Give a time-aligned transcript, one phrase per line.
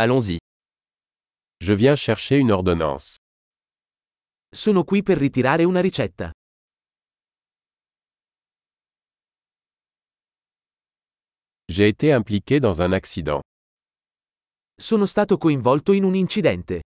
[0.00, 0.38] Allons-y.
[1.60, 3.16] Je viens chercher une ordonnance.
[4.48, 6.30] Sono qui per ritirare una ricetta.
[11.66, 13.40] J'ai été impliqué dans un accident.
[14.80, 16.82] Sono stato coinvolto in un incidente.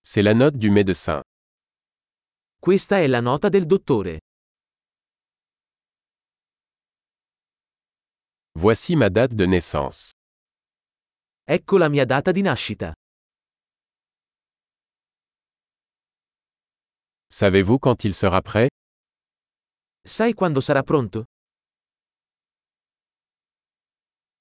[0.00, 1.20] C'est la note du médecin.
[2.58, 4.20] Questa è la nota del dottore.
[8.64, 10.12] Voici ma date de naissance.
[11.46, 12.94] Ecco la mia data di nascita.
[17.28, 18.68] Savez-vous quand il sera prêt?
[20.02, 21.24] Sai quando sarà pronto?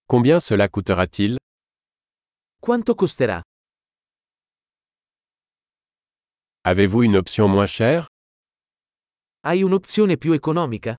[0.06, 1.36] Combien cela coûtera-t-il?
[2.62, 3.42] Quanto costerà?
[6.62, 8.08] Avez-vous une option moins chère?
[9.42, 10.96] Hai un'opzione più economica?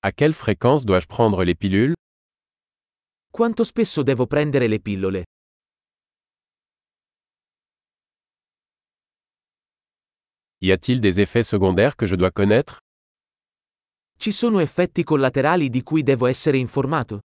[0.00, 1.94] À quelle fréquence dois-je prendre les pilules?
[3.32, 5.24] Quanto spesso devo prendere le pillole?
[10.60, 12.78] Y a-t-il des effets secondaires que je dois connaître?
[14.18, 17.18] Ci sono effetti collaterali di cui devo essere informato?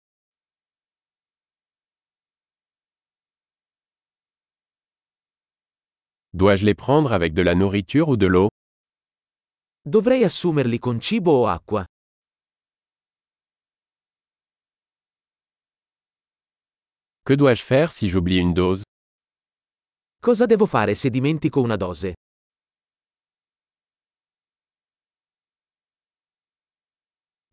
[6.32, 8.50] Dois-je les prendre avec de la nourriture ou de l'eau?
[9.86, 11.86] Dovrei assumerli con cibo o acqua?
[17.26, 18.84] Que dois-je faire si j'oublie une dose?
[20.20, 22.16] Cosa devo fare se dimentico una dose?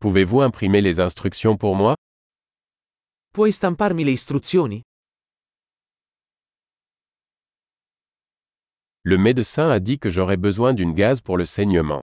[0.01, 1.95] Pouvez-vous imprimer les instructions pour moi?
[3.33, 4.81] Puoi stamparmi le istruzioni?
[9.05, 12.01] Le médecin a dit que j'aurais besoin d'une gaz pour le saignement.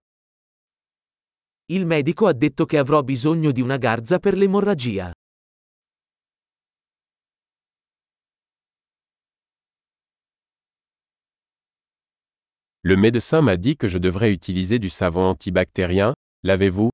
[1.70, 5.12] Il medico ha detto che avrò bisogno di una garza per l'emorragia.
[12.88, 16.90] Le médecin m'a dit que je devrais utiliser du savon antibactérien, l'avez-vous?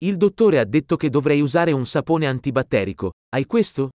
[0.00, 3.12] Il dottore ha detto che dovrei usare un sapone antibatterico.
[3.28, 3.90] Hai questo?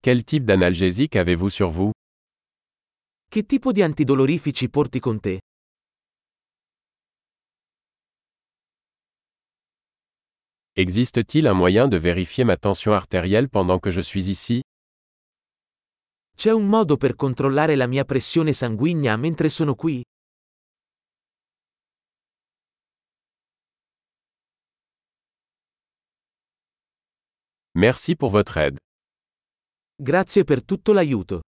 [0.00, 1.90] Quel type d'analgésique avez-vous sur vous?
[3.28, 5.38] Che tipo di antidolorifici porti con te?
[10.76, 14.62] Existe-t-il un moyen de vérifier ma tension artérielle pendant que je suis ici?
[16.36, 20.02] C'è un modo per controllare la mia pressione sanguigna mentre sono qui?
[27.76, 28.78] Merci pour votre aide.
[29.94, 31.42] Grazie per tutto l'aiuto.